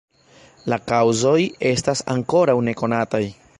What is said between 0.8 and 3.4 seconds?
kaŭzoj estas ankoraŭ nekonataj.